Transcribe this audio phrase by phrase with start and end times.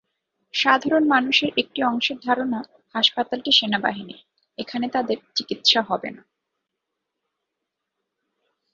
[0.53, 2.59] সাধারণ মানুষের একটি অংশের ধারণা,
[2.95, 4.21] হাসপাতালটি সেনাবাহিনীর,
[4.57, 6.23] এখানে তাদের চিকিৎসা হবে না।